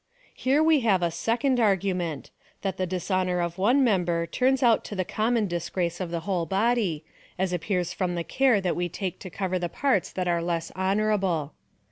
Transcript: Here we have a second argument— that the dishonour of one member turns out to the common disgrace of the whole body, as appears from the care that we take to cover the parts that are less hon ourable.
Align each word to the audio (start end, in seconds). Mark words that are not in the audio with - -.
Here 0.33 0.63
we 0.63 0.79
have 0.79 1.03
a 1.03 1.11
second 1.11 1.59
argument— 1.59 2.31
that 2.63 2.77
the 2.77 2.87
dishonour 2.87 3.39
of 3.39 3.59
one 3.59 3.83
member 3.83 4.25
turns 4.25 4.63
out 4.63 4.83
to 4.85 4.95
the 4.95 5.05
common 5.05 5.45
disgrace 5.45 5.99
of 6.01 6.09
the 6.09 6.21
whole 6.21 6.47
body, 6.47 7.05
as 7.37 7.53
appears 7.53 7.93
from 7.93 8.15
the 8.15 8.23
care 8.23 8.59
that 8.61 8.75
we 8.75 8.89
take 8.89 9.19
to 9.19 9.29
cover 9.29 9.59
the 9.59 9.69
parts 9.69 10.11
that 10.11 10.27
are 10.27 10.41
less 10.41 10.71
hon 10.75 10.97
ourable. 10.97 11.51